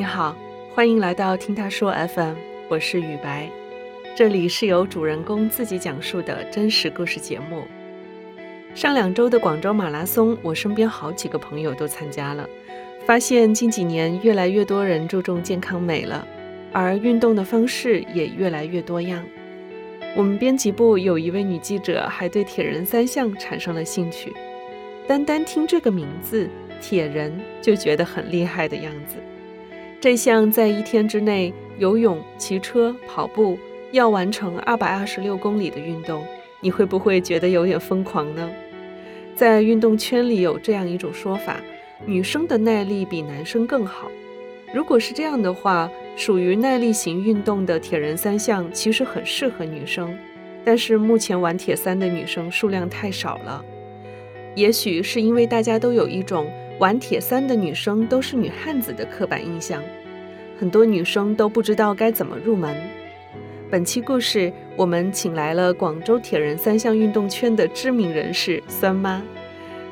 [0.00, 0.34] 你好，
[0.74, 2.34] 欢迎来到听他说 FM，
[2.70, 3.50] 我是雨白，
[4.16, 7.64] 这里是由主人公自己讲述的真实故事节目。
[8.74, 12.48] 上两周的广州马拉松，我身边好几个朋友都参加了，
[13.04, 16.26] 发现近几年越来越多人注重健康美了，
[16.72, 19.22] 而运动的方式也越来越多样。
[20.16, 24.32] 我们编辑部有一位女记者还对铁人三项产生了兴趣，
[25.06, 26.48] 单单听这个名字
[26.80, 29.16] “铁人”就觉得很厉害的样子。
[30.00, 33.58] 这项在一天之内游泳、骑车、跑步
[33.92, 36.24] 要完成二百二十六公里的运动，
[36.62, 38.50] 你会不会觉得有点疯狂呢？
[39.36, 41.60] 在运动圈里有这样一种说法：
[42.06, 44.10] 女生的耐力比男生更好。
[44.72, 50.16] 如果是这样的话，属于耐力型运动的铁人三项其实很适合女生，
[50.64, 53.62] 但是目前玩铁三的女生数量太少了。
[54.54, 56.50] 也许是因为大家都有一种。
[56.80, 59.82] 玩铁三的女生都是女汉子的刻板印象，
[60.58, 62.74] 很多女生都不知道该怎么入门。
[63.70, 69.22] 本期故事，我们请来了广州铁人三项运动圈的知名人士酸妈。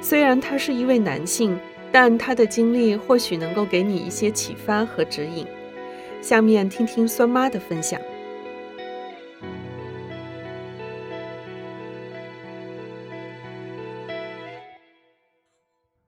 [0.01, 1.59] 虽然他是一位男性，
[1.93, 5.47] 但他的经历或许能够给你一些启发和指引。
[6.23, 8.01] 下面听听酸妈的分享。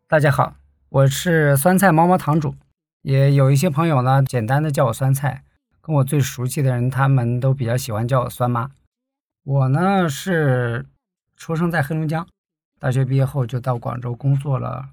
[0.09, 0.60] 大家好。
[0.91, 2.57] 我是酸菜猫猫堂主，
[3.03, 5.45] 也有一些朋友呢，简单的叫我酸菜。
[5.81, 8.73] 跟我最熟悉的人，他们都比较喜欢叫我酸妈。
[9.45, 10.85] 我呢是
[11.37, 12.27] 出生在黑龙江，
[12.81, 14.89] 大学毕业后就到广州工作了，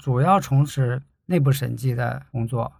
[0.00, 2.72] 主要从事内部审计的工作。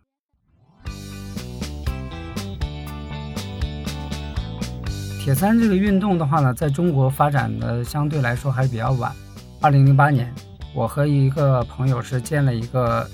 [5.18, 9.12] 铁三这个运动的话呢，在中国发展的相对来说还是比较晚，
[9.60, 10.32] 二零零八年。
[10.74, 13.08] 我和一个朋友是建了一个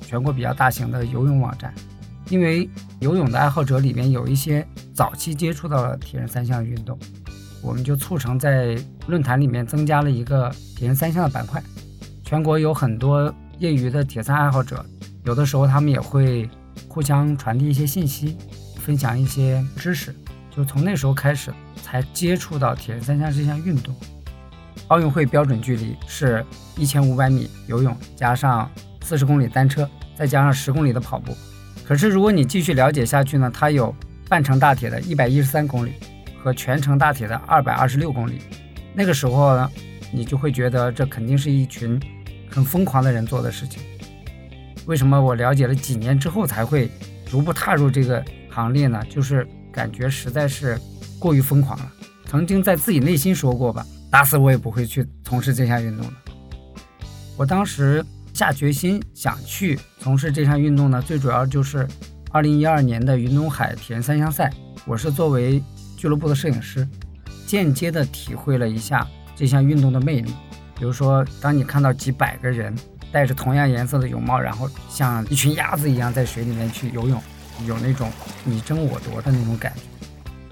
[0.00, 1.72] 全国比较大型的游泳网站，
[2.30, 2.68] 因为
[3.00, 6.98] 游泳的爱好者里面有一些早期接触到了铁人三项运动，
[7.62, 11.62] 我们就促成在论坛里面增加了一个铁人三项的板块。
[12.24, 14.84] 全国有很多业余的铁三爱好者，
[15.24, 16.48] 有的时候他们也会
[16.88, 18.38] 互相传递一些信息，
[18.78, 20.14] 分享一些知识，
[20.50, 21.52] 就从那时候开始
[21.82, 23.94] 才接触到铁人三项这项运动。
[24.92, 26.44] 奥运会标准距离是
[26.76, 28.70] 一千五百米游泳，加上
[29.00, 31.34] 四十公里单车，再加上十公里的跑步。
[31.82, 33.94] 可是如果你继续了解下去呢，它有
[34.28, 35.94] 半程大铁的一百一十三公里
[36.42, 38.42] 和全程大铁的二百二十六公里。
[38.92, 39.70] 那个时候呢，
[40.12, 41.98] 你就会觉得这肯定是一群
[42.50, 43.82] 很疯狂的人做的事情。
[44.84, 46.90] 为什么我了解了几年之后才会
[47.24, 49.02] 逐步踏入这个行列呢？
[49.08, 50.78] 就是感觉实在是
[51.18, 51.90] 过于疯狂了。
[52.26, 53.86] 曾经在自己内心说过吧。
[54.12, 56.12] 打死我也不会去从事这项运动的。
[57.34, 61.88] 我当时下决心想去从事这项运动呢，最主要就是
[62.30, 64.52] 二零一二年的云东海田三项赛，
[64.84, 65.62] 我是作为
[65.96, 66.86] 俱乐部的摄影师，
[67.46, 70.30] 间接的体会了一下这项运动的魅力。
[70.78, 72.76] 比如说，当你看到几百个人
[73.10, 77.18] 戴着同样颜色的泳帽，然后像一群鸭子一样在水里面去游泳，
[77.66, 78.12] 有那种
[78.44, 79.80] 你争我夺的那种感觉。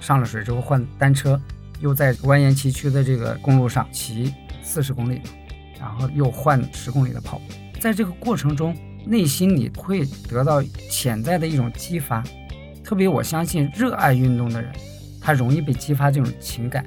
[0.00, 1.38] 上了水之后换单车。
[1.80, 5.20] 又在蜿蜒崎岖的这个公路上骑四十公里，
[5.78, 7.40] 然后又换十公里的跑，
[7.80, 8.76] 在这个过程中，
[9.06, 12.22] 内心里会得到潜在的一种激发。
[12.84, 14.70] 特别我相信，热爱运动的人，
[15.20, 16.84] 他容易被激发这种情感。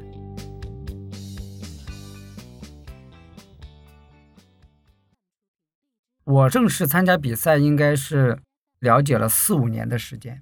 [6.26, 8.40] 我正式参加比赛应该是
[8.80, 10.42] 了解了四五年的时间。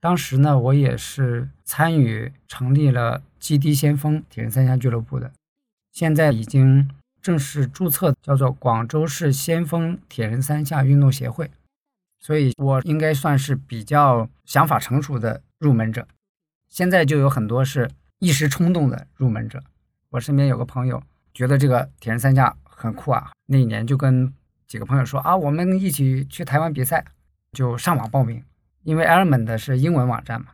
[0.00, 5.30] 当时呢，我也是参与成立了基地先锋铁人三项俱乐部的，
[5.92, 6.90] 现在已经
[7.20, 11.50] 正式注册，叫做广州市先锋铁人三项运动协会，
[12.18, 16.08] 所以我应该算是比较想法成熟的入门者。
[16.66, 19.62] 现在就有很多是一时冲动的入门者。
[20.10, 21.02] 我身边有个朋友
[21.34, 24.32] 觉得这个铁人三项很酷啊，那一年就跟
[24.66, 27.04] 几个朋友说啊，我们一起去台湾比赛，
[27.52, 28.42] 就上网报名。
[28.82, 30.48] 因为 Element 是英文网站嘛，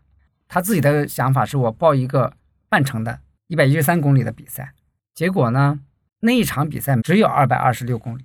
[0.49, 2.32] 他自己的想法是我报一个
[2.69, 4.73] 半程的一百一十三公里的比赛，
[5.14, 5.81] 结果呢，
[6.20, 8.25] 那一场比赛只有二百二十六公里。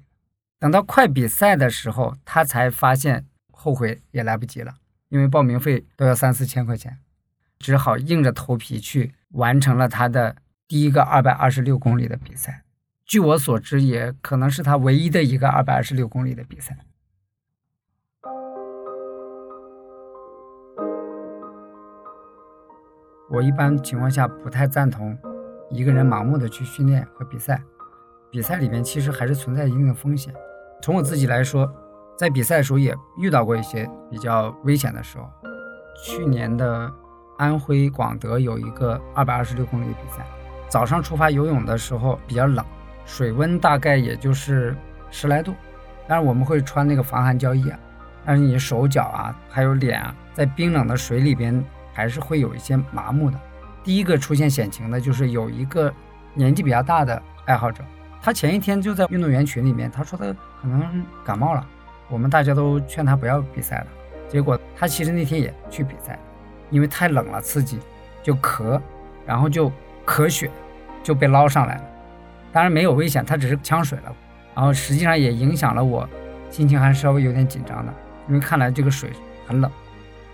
[0.60, 4.76] 等到快比赛的时候，他才发现后悔也来不及了，
[5.10, 7.00] 因为报名费都要三四千块钱，
[7.60, 10.36] 只好硬着头皮去完成了他的
[10.68, 12.64] 第一个二百二十六公里的比赛。
[13.06, 16.78] 据我所知，也可能是他唯一的一个二百二十六公里的比赛。
[23.32, 25.18] 我一般情况下不太赞同
[25.70, 27.62] 一个人盲目的去训练和比赛，
[28.30, 30.34] 比赛里面其实还是存在一定的风险。
[30.82, 31.72] 从我自己来说，
[32.18, 35.30] 在比赛的时候也遇到过一些比较危险的时候。
[36.04, 36.92] 去年的
[37.38, 40.26] 安徽广德有一个二百二十六公里的比赛，
[40.68, 42.66] 早上出发游泳的时候比较冷，
[43.06, 44.76] 水温大概也就是
[45.10, 45.54] 十来度，
[46.06, 47.80] 但是我们会穿那个防寒胶衣啊，
[48.26, 53.40] 但是你手脚啊还有脸啊，在冰冷的水里边还是会有一些麻木的。
[53.84, 55.92] 第一个出现险情的就是有一个
[56.34, 57.84] 年纪比较大的爱好者，
[58.22, 60.26] 他前一天就在运动员群里面，他说他
[60.62, 61.66] 可能感冒了，
[62.10, 63.88] 我们大家都劝他不要比赛了。
[64.30, 66.18] 结果他其实那天也去比赛，
[66.70, 67.80] 因为太冷了刺激，
[68.24, 68.80] 就咳，
[69.26, 69.72] 然后就
[70.06, 70.50] 咳血，
[71.04, 71.84] 就被捞上来了。
[72.52, 74.16] 当然没有危险，他只是呛水了。
[74.54, 76.08] 然后实际上也影响了我，
[76.50, 77.94] 心情还稍微有点紧张的，
[78.28, 79.10] 因为看来这个水
[79.48, 79.72] 很冷。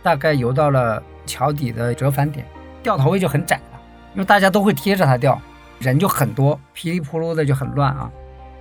[0.04, 2.46] 大概游到了桥底的折返点，
[2.82, 3.80] 掉头位就很窄了，
[4.14, 5.40] 因为大家都会贴着它掉，
[5.80, 8.10] 人就很多，噼里扑噜的就很乱啊。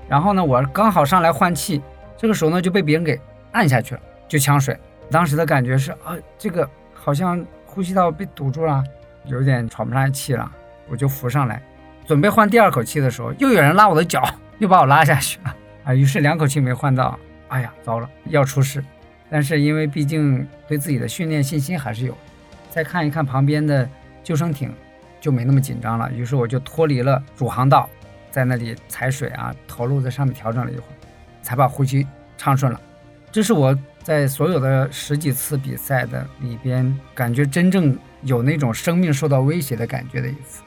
[0.09, 1.81] 然后呢，我刚好上来换气，
[2.17, 3.19] 这个时候呢就被别人给
[3.53, 4.77] 按下去了，就呛水。
[5.11, 8.85] 当时的感觉是啊，这个好像呼吸道被堵住了，
[9.27, 10.51] 有点喘不上来气了。
[10.89, 11.61] 我就浮上来，
[12.07, 14.23] 准备换第二口气的时候，又有人拉我的脚，
[14.59, 15.93] 又把我拉下去了啊！
[15.93, 17.19] 于是两口气没换到，
[17.49, 18.85] 哎呀，糟了，要出事。
[19.29, 22.17] 但是因为毕竟对自己的训练信心还是有，
[22.77, 23.89] 再看一看旁边的
[24.23, 24.71] 救生艇，
[25.19, 26.13] 就没那么紧张了。
[26.13, 27.89] 于是我就脱离了主航道，
[28.31, 30.95] 在那里踩水啊，头露在上面调整了一会儿，
[31.41, 32.07] 才把呼吸
[32.37, 32.79] 畅顺了。
[33.33, 33.75] 这是我。
[34.03, 40.63] 在所有的十几次比赛的里边，感觉真正有那种生命受到威胁的感觉的一次，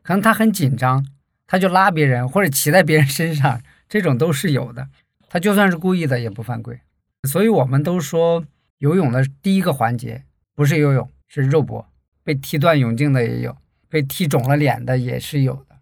[0.00, 1.04] 可能他很紧张，
[1.44, 4.86] 他就拉别人或者骑在别人身上，这种都是有的。
[5.28, 6.78] 他就算是故意的也不犯规。
[7.24, 8.44] 所以我们都说，
[8.78, 10.24] 游泳的第一个环节
[10.54, 11.90] 不是游泳，是肉搏。
[12.22, 13.54] 被踢断泳镜的也有，
[13.88, 15.76] 被踢肿了脸的也是有的。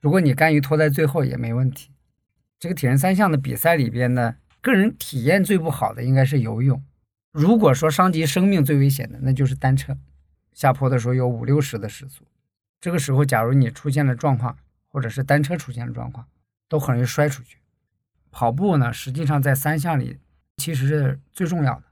[0.00, 1.90] 如果你甘于拖在最后，也没问题。
[2.58, 6.80] 这个铁人三项的比赛里边呢，个人体验最不好的应该是游泳。
[7.32, 9.98] 如果说伤及生命最危险的，那就是单车。
[10.52, 12.24] 下坡的时候有五六十的时速，
[12.80, 14.56] 这个时候假如你出现了状况，
[14.86, 16.26] 或者是单车出现了状况，
[16.68, 17.58] 都很容易摔出去。
[18.30, 20.18] 跑步呢，实际上在三项里
[20.58, 21.84] 其实是最重要的。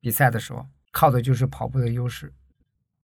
[0.00, 2.32] 比赛的时候靠的就是跑步的优势。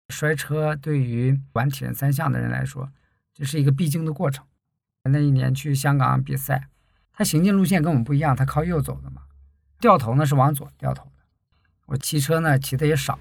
[0.08, 2.90] 摔车对于玩铁人三项的人来说，
[3.32, 4.44] 这是一个必经的过程。
[5.04, 6.66] 那一年去香港比赛。
[7.12, 9.20] 他行进路线跟我们不一样，他靠右走的嘛，
[9.78, 11.10] 掉头呢是往左掉头的。
[11.84, 13.18] 我骑车呢骑的也少，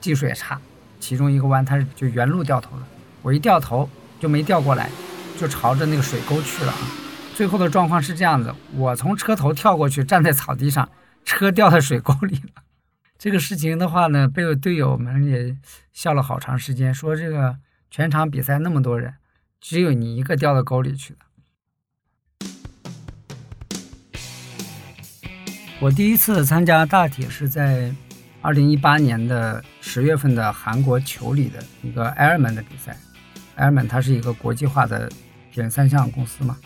[0.00, 0.58] 技术也差，
[0.98, 2.82] 其中一个弯他是就原路掉头的，
[3.20, 4.88] 我一掉头就没掉过来，
[5.38, 6.78] 就朝着那个水沟去了啊。
[7.34, 10.88] 最后的状况是这样子，我从车头跳过去，站在草地上，
[11.24, 12.62] 车掉在水沟里了。
[13.18, 15.56] 这个事情的话呢，被队友们也
[15.92, 17.58] 笑了好长时间，说这个
[17.90, 19.14] 全场比赛那么多人，
[19.60, 21.20] 只有你一个掉到沟里去的。
[25.80, 27.94] 我第一次参加大铁是在
[28.40, 32.96] 二零一八年的十月份的韩国球里的一个 Airman 的比赛。
[33.56, 35.08] Airman 它是一个国际化的
[35.52, 36.58] 铁人三项公司嘛。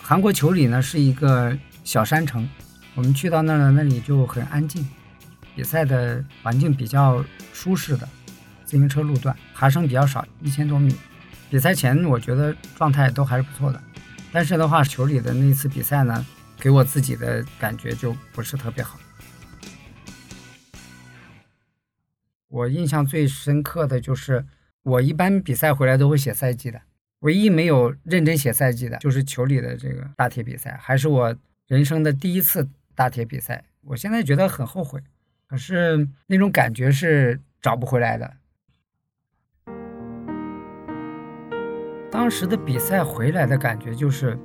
[0.00, 2.48] 韩国球里呢是一个小山城，
[2.94, 4.88] 我们去到那儿那里就很安静，
[5.54, 8.08] 比赛的环境比较舒适的，
[8.64, 10.94] 自行车路段，爬升比较少，一千多米。
[11.50, 13.82] 比赛前我觉得状态都还是不错的，
[14.32, 16.24] 但是的话球里的那次比赛呢。
[16.60, 18.96] 给我自己的感觉就不是特别好。
[22.46, 24.46] 我印象最深刻的就是，
[24.84, 26.80] 我一般比赛回来都会写赛季的，
[27.22, 31.36] 唯一没有认真写赛季的，就是球里的这个大铁比赛，还是我
[31.66, 33.64] 人生的第一次大铁比赛。
[33.82, 35.00] 我现在觉得很后悔，
[35.46, 38.32] 可是那种感觉是找不回来的。
[42.10, 44.38] 当时的比赛回来的感觉就是，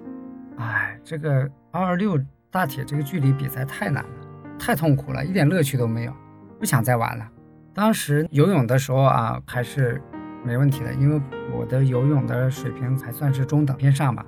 [0.58, 1.50] 哎，这个。
[1.70, 2.18] 二二六
[2.50, 4.10] 大铁这个距离比赛太难了，
[4.58, 6.14] 太痛苦了，一点乐趣都没有，
[6.58, 7.30] 不想再玩了。
[7.72, 10.02] 当时游泳的时候啊，还是
[10.44, 11.22] 没问题的，因为
[11.54, 14.26] 我的游泳的水平还算是中等偏上吧。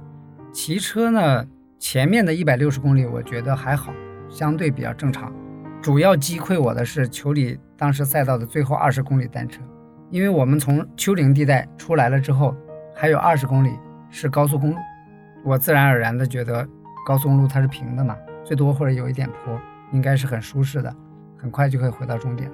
[0.53, 1.47] 骑车呢，
[1.79, 3.91] 前面的一百六十公里我觉得还好，
[4.29, 5.33] 相对比较正常。
[5.81, 9.61] 主要击溃我的是丘里当时赛道的最后二十公里单车，
[10.09, 12.55] 因为我们从丘陵地带出来了之后，
[12.95, 13.71] 还有二十公里
[14.09, 14.77] 是高速公路，
[15.43, 16.67] 我自然而然的觉得。
[17.07, 19.59] 高速公路它是平的嘛，最多或者有一点坡，
[19.91, 20.93] 应该是很舒适的，
[21.35, 22.51] 很快就可以回到终点。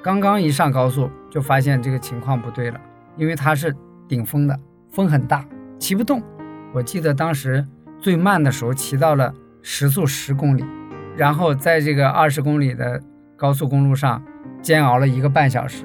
[0.00, 2.80] 刚刚一上高速就发现这个情况不对了，
[3.16, 3.74] 因为它是
[4.06, 4.56] 顶风的，
[4.92, 5.44] 风很大，
[5.80, 6.22] 骑不动。
[6.72, 7.66] 我记得当时
[7.98, 10.64] 最慢的时候骑到了时速十公里，
[11.16, 13.00] 然后在这个二十公里的
[13.36, 14.22] 高速公路上
[14.60, 15.84] 煎熬了一个半小时，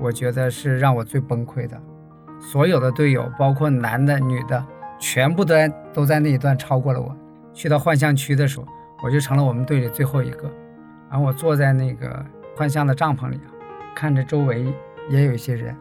[0.00, 1.80] 我觉得是让我最崩溃的。
[2.40, 4.64] 所有的队友，包括男的女的。
[5.04, 7.12] 全部都在都在那一段超过了我。
[7.52, 8.66] 去到幻象区的时候，
[9.02, 10.48] 我就成了我们队里最后一个。
[11.10, 12.24] 然后我坐在那个
[12.56, 13.40] 幻象的帐篷里，
[13.96, 14.72] 看着周围
[15.10, 15.76] 也有一些人，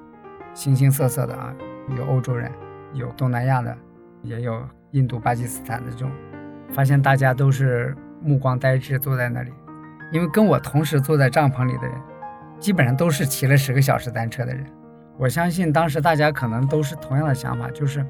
[0.55, 1.53] 形形色色的啊，
[1.95, 2.51] 有欧洲人，
[2.93, 3.77] 有东南亚的，
[4.23, 6.09] 也有印度、巴基斯坦的这种，
[6.71, 9.51] 发现大家都是目光呆滞坐在那里，
[10.11, 11.95] 因为跟我同时坐在帐篷里的人，
[12.59, 14.65] 基本上都是骑了十个小时单车的人。
[15.17, 18.05] 我相信当时大家可能都是同样的想法，就是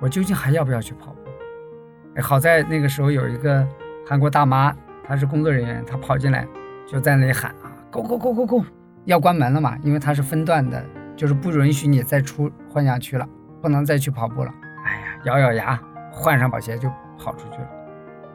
[0.00, 2.22] 我究竟还要不要去跑步？
[2.22, 3.66] 好在那个时候有一个
[4.06, 4.74] 韩国大妈，
[5.06, 6.46] 她是工作人员，她跑进来。
[6.86, 8.64] 就在那里喊啊，Go Go Go Go Go，
[9.04, 9.76] 要关门了嘛？
[9.82, 10.84] 因为它是分段的，
[11.16, 13.26] 就是不允许你再出幻想区了，
[13.62, 14.54] 不能再去跑步了。
[14.84, 15.80] 哎呀，咬咬牙，
[16.12, 17.68] 换上跑鞋就跑出去了。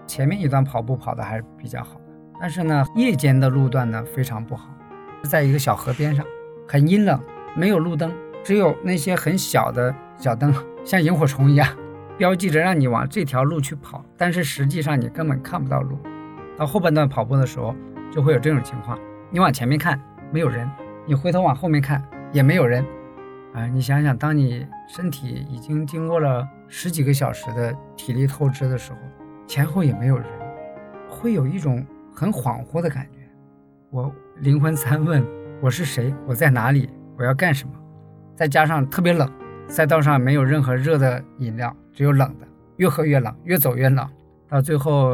[0.10, 2.06] 前面一段跑步跑的还是比较好的，
[2.42, 4.74] 但是呢，夜间的路段呢非常不好，
[5.24, 6.26] 在一个小河边上，
[6.68, 7.20] 很阴冷，
[7.56, 8.12] 没有路灯，
[8.44, 10.52] 只有那些很小的小灯，
[10.84, 11.68] 像萤火虫一样，
[12.18, 16.00] 标记着让你往这条路去跑，但是实际上你根本看不到路。
[16.58, 17.76] 到后半段跑步的时候。
[18.12, 18.98] 就会有这种情况，
[19.30, 20.02] 你往前面看
[20.32, 20.68] 没有人，
[21.06, 22.84] 你回头往后面看也没有人，
[23.54, 28.98] 啊，你想想，当你身体已经经过了十几个小时的体力透支的时候，
[29.50, 30.28] 前后也没有人，
[31.10, 33.18] 会有一种很恍惚的感觉。
[33.90, 35.26] 我灵魂三问：
[35.60, 36.14] 我是谁？
[36.28, 36.88] 我在哪里？
[37.18, 37.74] 我要干什么？
[38.36, 39.28] 再加上特别冷，
[39.68, 44.08] 赛道上没有任何热的饮料，只有冷的，越喝越冷，越走越冷。
[44.48, 45.10] 到最后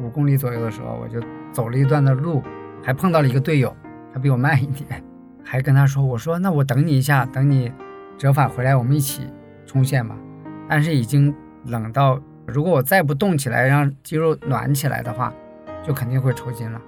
[0.00, 1.20] 五公里左右的时候，我就。
[1.52, 2.40] 走了一段的路，
[2.80, 3.74] 还碰到了一个队友，
[4.14, 5.02] 他比我慢一点，
[5.44, 7.72] 还跟他说：“我说那我等你一下，等你
[8.16, 9.28] 折返回来，我们一起
[9.66, 10.16] 冲线吧。”
[10.70, 11.34] 但是已经
[11.66, 15.32] 冷到，如果我再不动起来，让肌肉暖起来的话，
[15.86, 16.80] 就肯定会抽筋了。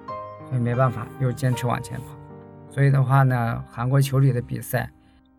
[0.49, 2.05] 所以没办法，又坚持往前跑。
[2.69, 4.91] 所以的话呢，韩国球里的比赛，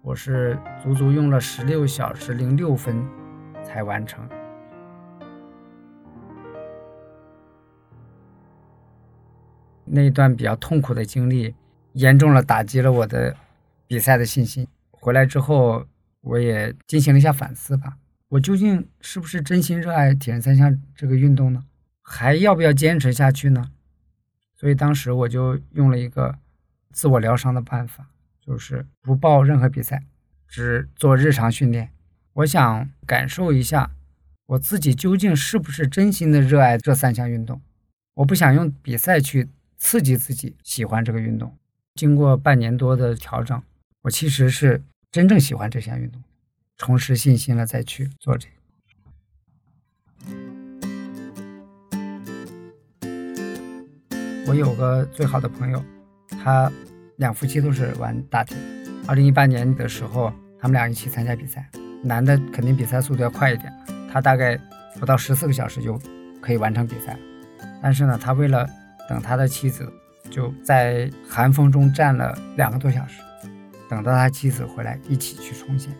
[0.02, 3.04] 我是足足用了十六小时零六分
[3.62, 4.26] 才完成。
[9.84, 11.54] 那一段比较痛苦的经历，
[11.92, 13.36] 严重了打击了我的
[13.86, 14.66] 比赛的信心。
[14.90, 15.84] 回来之后，
[16.22, 17.96] 我也进行了一下反思吧，
[18.34, 21.64] 我究竟是不是真心热爱铁人三项这个运动呢？
[22.02, 23.70] 还要不要坚持下去呢？
[24.56, 26.38] 所以当时我就用了一个
[26.92, 28.10] 自我疗伤的办法，
[28.40, 30.02] 就是不报任何比赛，
[30.48, 31.90] 只做日常训练。
[32.32, 33.92] 我想感受一下
[34.46, 37.60] 我自己究竟是不是真心的热爱这三项运动。
[38.14, 39.48] 我不想用比赛去。
[39.76, 41.58] 刺激自己喜欢这个运动。
[41.94, 43.60] 经过半年多的调整，
[44.02, 46.22] 我其实是真正喜欢这项运动，
[46.76, 48.54] 重拾信心了再去做这个。
[54.46, 55.82] 我有个最好的朋友，
[56.42, 56.70] 他
[57.16, 58.56] 两夫妻都是玩大铁。
[59.06, 61.68] 二零一八年的时候，他们俩一起参加比赛。
[62.02, 63.72] 男的肯定比赛速度要快一点，
[64.12, 64.58] 他大概
[65.00, 65.98] 不到十四个小时就
[66.40, 67.18] 可以完成比赛。
[67.82, 68.68] 但是呢，他为了
[69.08, 69.90] 等他的妻子
[70.30, 73.22] 就在寒风中站了两个多小时，
[73.88, 75.90] 等到他妻子回来一起去冲线。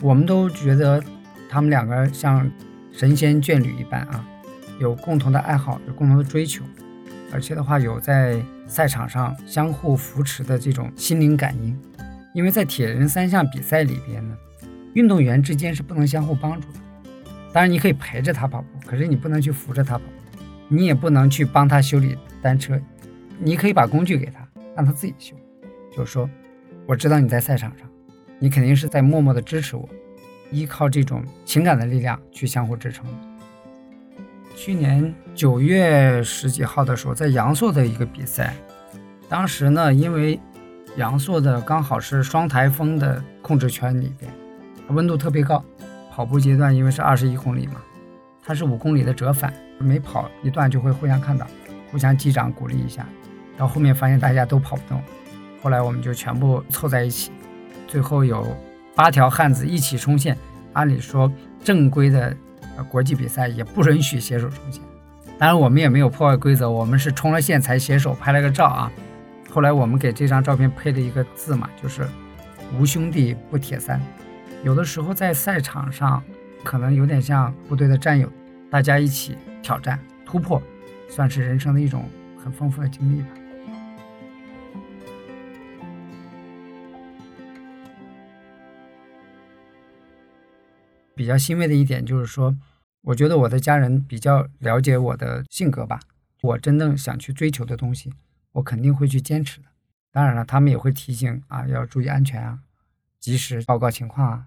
[0.00, 1.02] 我们都觉得
[1.48, 2.50] 他们两个像
[2.92, 4.24] 神仙眷侣一般啊，
[4.78, 6.64] 有共同的爱好，有共同的追求，
[7.32, 11.78] 而且的话有在赛场上相互扶持的这种心灵感应。
[12.34, 14.36] 因为在铁人三项比赛里边呢，
[14.94, 16.78] 运动员之间是不能相互帮助的。
[17.52, 20.04] 当然你可以陪着他跑步，可是你不能去扶着他跑，
[20.68, 22.16] 你也不能去帮他修理。
[22.40, 22.78] 单车，
[23.38, 25.34] 你可以把工具给他，让他自己修。
[25.90, 26.30] 就是说，
[26.86, 27.87] 我知道你在赛场上，
[28.38, 29.88] 你肯定是在默默的支持我，
[30.50, 33.06] 依靠这种情感的力量去相互支撑。
[34.56, 38.54] 去年九月十几号的时候，在阳朔的一个比赛，
[39.28, 40.38] 当时呢，因为
[40.96, 44.30] 阳朔的刚好是双台风的控制圈里边，
[44.88, 45.64] 温度特别高，
[46.10, 47.76] 跑步阶段因为是二十一公里嘛，
[48.44, 51.46] 它是五公里的折返，每跑一段就会互相看到。
[51.90, 53.08] 互相击掌鼓励一下，
[53.56, 55.00] 到后面发现大家都跑不动，
[55.62, 57.30] 后来我们就全部凑在一起，
[57.88, 58.56] 最后有
[58.94, 60.36] 八条汉子一起冲线。
[60.74, 61.32] 按理说
[61.64, 62.36] 正规的
[62.88, 64.80] 国际比赛也不允许携手冲线，
[65.36, 68.92] 当然我们也没有破坏规则，我们是冲了线才携手拍了个照啊。
[69.50, 72.06] 后来我们给这张照片配了一个字嘛，就是
[72.78, 74.00] “无兄弟不铁三”。
[74.62, 76.22] 有的时候在赛场上
[76.62, 78.30] 可能有点像部队的战友，
[78.70, 80.62] 大家一起挑战突破。
[81.08, 82.04] 算是人生的一种
[82.36, 83.28] 很丰富的经历吧。
[91.28, 92.56] 比较欣慰的一点就是说，
[93.02, 96.00] 我觉得我的家人比较了解我的性格吧。
[96.40, 98.10] 我真正想去追求的东西，
[98.52, 99.66] 我肯定会去坚持的。
[100.10, 102.60] 当然了，他们也会提醒啊，要注意安全啊，
[103.20, 104.46] 及时报告情况啊。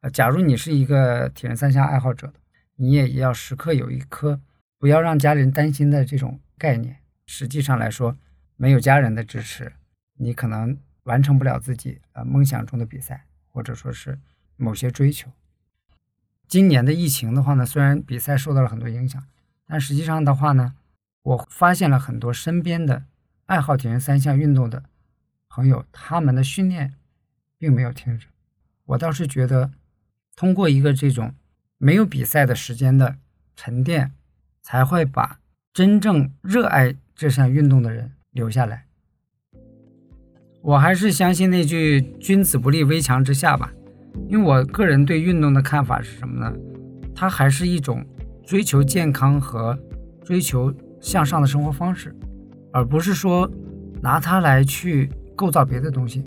[0.00, 2.32] 呃，假如你是一个铁人三项爱好者，
[2.76, 4.40] 你也要时刻有一颗
[4.78, 6.96] 不要让家人担心的这种概念。
[7.26, 8.16] 实际上来说，
[8.56, 9.70] 没有家人的支持，
[10.14, 14.18] 你可能完成不了自己呃梦想中的比赛，或者说是
[14.56, 15.30] 某些追求。
[16.50, 19.24] 今年的疫情的话呢，虽然比赛受到了很多影响，
[19.66, 20.74] 但实际上的话呢，
[21.22, 23.04] 我发现了很多身边的
[23.46, 24.82] 爱好铁人三项运动的
[25.48, 26.92] 朋友，他们的训练
[27.56, 28.26] 并没有停止。
[28.84, 29.70] 我倒是觉得。
[30.36, 31.34] 通过一个这种
[31.76, 33.16] 没有比赛的时间的
[33.54, 34.12] 沉淀，
[34.62, 35.38] 才会把
[35.70, 38.86] 真正热爱这项运动的人留下来。
[40.62, 43.74] 我还是相信那句“君子不立危墙之下”吧，
[44.30, 46.56] 因为我个人对运动的看法是什么呢？
[47.12, 48.06] 它还是一种
[48.46, 49.76] 追求健康和
[50.22, 52.14] 追求向上的生活方式，
[52.72, 53.50] 而不是说
[54.00, 56.22] 拿它来去构造别的东西。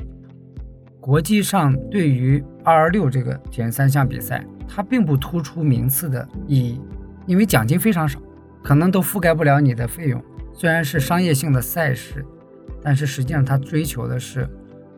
[0.99, 6.81] 国际上对于二二六这个铁人三项比赛，它并不突出名次的意义，
[7.25, 8.19] 因为奖金非常少，
[8.61, 10.21] 可能都覆盖不了你的费用。
[10.53, 12.25] 虽然是商业性的赛事，
[12.81, 14.45] 但是实际上它追求的是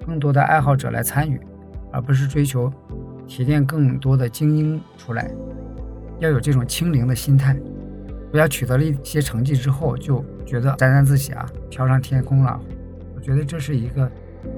[0.07, 1.39] 更多的爱好者来参与，
[1.95, 2.71] 而不是追求
[3.25, 5.31] 提炼更多的精英出来。
[6.19, 7.57] 要有这种清零的心态，
[8.31, 12.59] 不要取得了一些成绩之后就觉得沾沾自喜啊，飘上天空了。
[13.15, 14.11] 我觉得这是一个。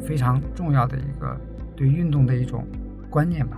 [0.05, 1.39] 非常重要的一个
[1.73, 2.67] 对运动的一种
[3.09, 3.57] 观念吧。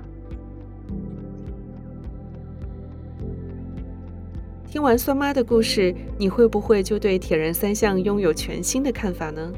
[4.68, 9.52] 听完酸妈的故事，你会不会就对铁人三项拥有全新的看法呢？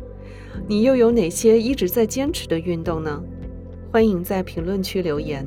[0.65, 3.21] 你又有哪些一直在坚持的运动呢？
[3.91, 5.45] 欢迎在评论区留言。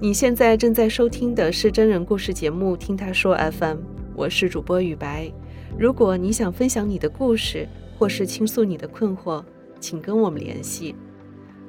[0.00, 3.76] 你现在正在收听的是真人故事节目《听他说 FM》，
[4.16, 5.32] 我是主播雨白。
[5.78, 9.40] 如果你想分享你的故事，或是倾诉你的困惑，
[9.78, 10.96] 请跟我们联系。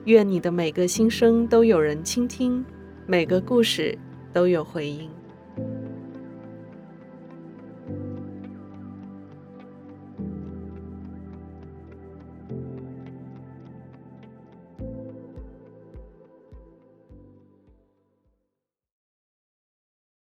[0.06, 2.66] 愿你的每个心声都有人倾听，
[3.06, 3.96] 每个故事
[4.34, 5.08] 都有回音。